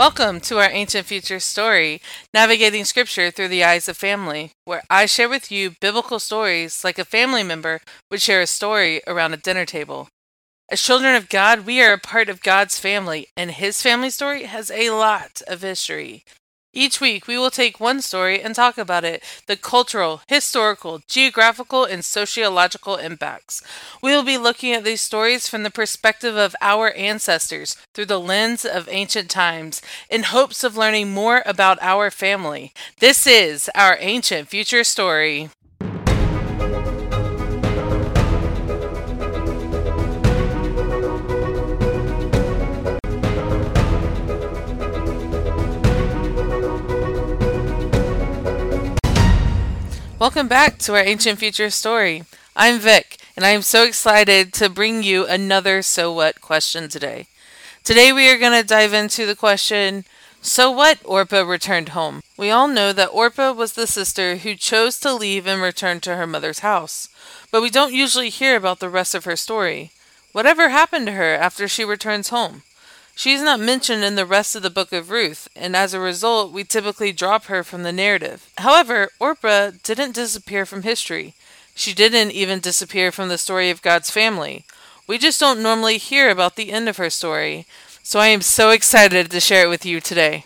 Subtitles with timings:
[0.00, 2.00] Welcome to our Ancient Future story,
[2.32, 6.98] Navigating Scripture Through the Eyes of Family, where I share with you biblical stories like
[6.98, 10.08] a family member would share a story around a dinner table.
[10.70, 14.44] As children of God, we are a part of God's family, and His family story
[14.44, 16.24] has a lot of history.
[16.72, 21.84] Each week, we will take one story and talk about it the cultural, historical, geographical,
[21.84, 23.60] and sociological impacts.
[24.00, 28.20] We will be looking at these stories from the perspective of our ancestors through the
[28.20, 32.72] lens of ancient times in hopes of learning more about our family.
[33.00, 35.50] This is our ancient future story.
[50.20, 52.24] Welcome back to our Ancient Future story.
[52.54, 57.26] I'm Vic, and I am so excited to bring you another So What question today.
[57.84, 60.04] Today we are going to dive into the question
[60.42, 62.20] So what Orpah returned home?
[62.36, 66.16] We all know that Orpah was the sister who chose to leave and return to
[66.16, 67.08] her mother's house,
[67.50, 69.90] but we don't usually hear about the rest of her story.
[70.32, 72.62] Whatever happened to her after she returns home?
[73.14, 76.00] She is not mentioned in the rest of the book of Ruth, and as a
[76.00, 78.50] result, we typically drop her from the narrative.
[78.58, 81.34] However, Orpah didn't disappear from history.
[81.74, 84.64] She didn't even disappear from the story of God's family.
[85.06, 87.66] We just don't normally hear about the end of her story,
[88.02, 90.44] so I am so excited to share it with you today.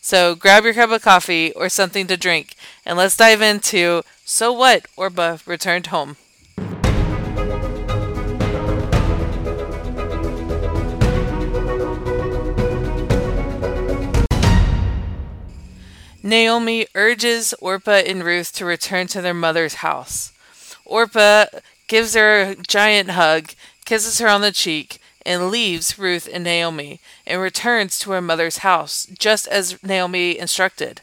[0.00, 4.52] So grab your cup of coffee or something to drink, and let's dive into So
[4.52, 6.16] What Orpah Returned Home.
[16.32, 20.32] Naomi urges Orpah and Ruth to return to their mother's house.
[20.86, 21.44] Orpah
[21.88, 23.50] gives her a giant hug,
[23.84, 28.58] kisses her on the cheek, and leaves Ruth and Naomi and returns to her mother's
[28.64, 31.02] house, just as Naomi instructed.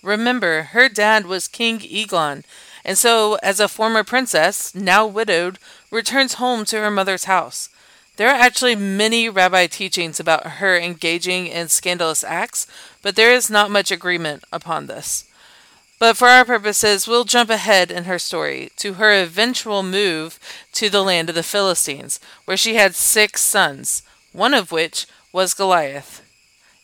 [0.00, 2.44] Remember, her dad was King Eglon,
[2.84, 5.58] and so, as a former princess, now widowed,
[5.90, 7.68] returns home to her mother's house.
[8.16, 12.66] There are actually many rabbi teachings about her engaging in scandalous acts,
[13.02, 15.24] but there is not much agreement upon this.
[15.98, 20.40] But for our purposes, we'll jump ahead in her story to her eventual move
[20.72, 24.02] to the land of the Philistines, where she had six sons,
[24.32, 26.20] one of which was Goliath.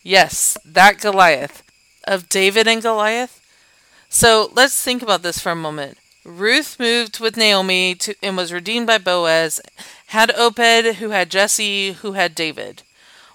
[0.02, 1.64] Yes, that Goliath.
[2.04, 3.44] Of David and Goliath?
[4.08, 5.98] So let's think about this for a moment.
[6.24, 9.60] Ruth moved with Naomi to, and was redeemed by Boaz,
[10.06, 12.82] had Obed, who had Jesse, who had David.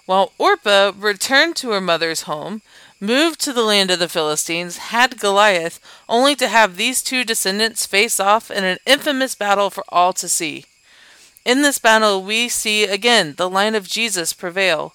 [0.06, 2.60] While Orpah returned to her mother's home,
[3.00, 7.86] moved to the land of the Philistines, had Goliath, only to have these two descendants
[7.86, 10.66] face off in an infamous battle for all to see.
[11.44, 14.94] In this battle, we see again the line of Jesus prevail.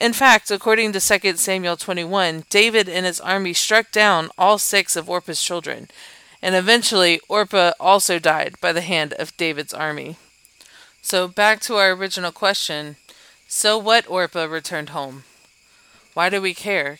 [0.00, 4.94] In fact, according to 2 Samuel 21, David and his army struck down all six
[4.94, 5.88] of Orpah's children,
[6.40, 10.16] and eventually Orpah also died by the hand of David's army.
[11.02, 12.96] So, back to our original question
[13.48, 15.24] so what Orpah returned home?
[16.12, 16.98] Why do we care?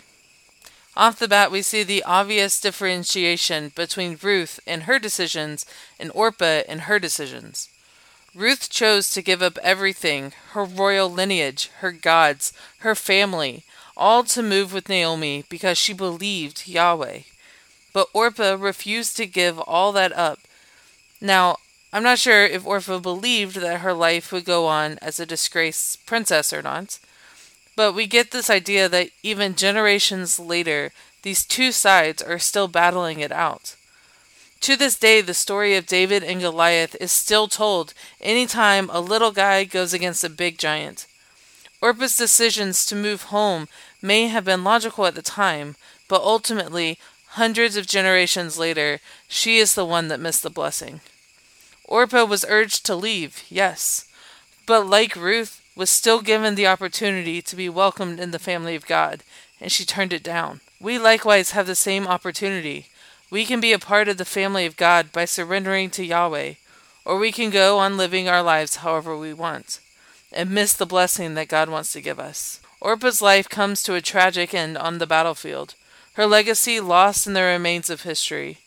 [0.97, 5.67] Off the bat, we see the obvious differentiation between Ruth and her decisions
[6.01, 7.69] and Orpah and her decisions.
[8.35, 13.65] Ruth chose to give up everything her royal lineage, her gods, her family,
[13.97, 17.21] all to move with Naomi because she believed Yahweh.
[17.93, 20.41] But Orpah refused to give all that up.
[21.21, 21.57] Now,
[21.93, 26.05] I'm not sure if Orpah believed that her life would go on as a disgraced
[26.05, 26.99] princess or not,
[27.77, 33.21] but we get this idea that even generations later, these two sides are still battling
[33.21, 33.75] it out.
[34.63, 39.31] To this day, the story of David and Goliath is still told anytime a little
[39.31, 41.07] guy goes against a big giant.
[41.81, 43.69] Orpah's decisions to move home
[44.03, 45.77] may have been logical at the time,
[46.09, 51.01] but ultimately, hundreds of generations later, she is the one that missed the blessing.
[51.89, 54.05] Orpah was urged to leave, yes,
[54.67, 58.87] but like Ruth, was still given the opportunity to be welcomed in the family of
[58.87, 59.23] God,
[59.61, 60.61] and she turned it down.
[60.81, 62.87] We likewise have the same opportunity.
[63.31, 66.55] We can be a part of the family of God by surrendering to Yahweh,
[67.05, 69.81] or we can go on living our lives however we want
[70.33, 72.61] and miss the blessing that God wants to give us.
[72.81, 75.75] Orpah's life comes to a tragic end on the battlefield,
[76.15, 78.59] her legacy lost in the remains of history.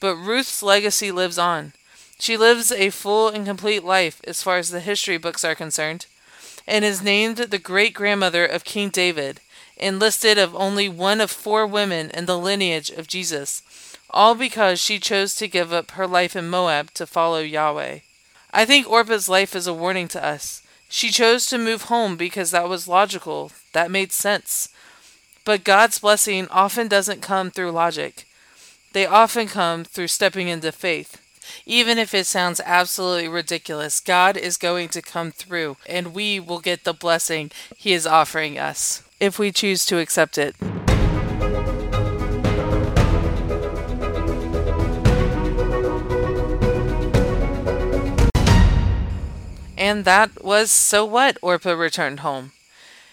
[0.00, 1.72] But Ruth's legacy lives on.
[2.18, 6.06] She lives a full and complete life as far as the history books are concerned,
[6.66, 9.40] and is named the great grandmother of King David,
[9.78, 13.62] and listed of only one of four women in the lineage of Jesus,
[14.10, 17.98] all because she chose to give up her life in Moab to follow Yahweh.
[18.52, 20.62] I think Orpah's life is a warning to us.
[20.88, 24.70] She chose to move home because that was logical, that made sense.
[25.44, 28.26] But God's blessing often doesn't come through logic.
[28.92, 31.20] They often come through stepping into faith.
[31.64, 36.60] Even if it sounds absolutely ridiculous, God is going to come through and we will
[36.60, 40.54] get the blessing He is offering us if we choose to accept it.
[49.78, 52.52] And that was so what Orpah returned home.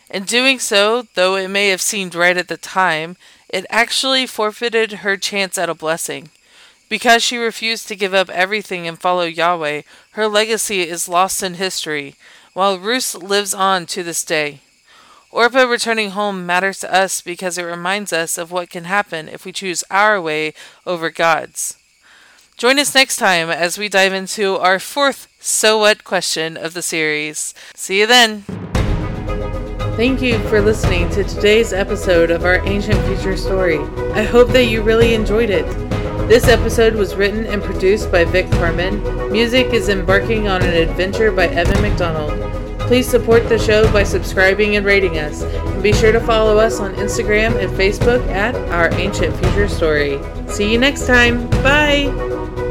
[0.09, 3.17] In doing so, though it may have seemed right at the time,
[3.49, 6.29] it actually forfeited her chance at a blessing.
[6.93, 9.81] Because she refused to give up everything and follow Yahweh,
[10.11, 12.13] her legacy is lost in history,
[12.53, 14.59] while Ruth lives on to this day.
[15.31, 19.43] Orpah returning home matters to us because it reminds us of what can happen if
[19.43, 20.53] we choose our way
[20.85, 21.77] over God's.
[22.57, 26.83] Join us next time as we dive into our fourth So What question of the
[26.83, 27.55] series.
[27.73, 28.43] See you then!
[29.97, 33.79] Thank you for listening to today's episode of our Ancient Future Story.
[34.13, 35.92] I hope that you really enjoyed it.
[36.27, 39.31] This episode was written and produced by Vic Harmon.
[39.31, 42.39] Music is Embarking on an Adventure by Evan McDonald.
[42.81, 45.43] Please support the show by subscribing and rating us.
[45.43, 50.19] And be sure to follow us on Instagram and Facebook at Our Ancient Future Story.
[50.47, 51.49] See you next time.
[51.61, 52.62] Bye!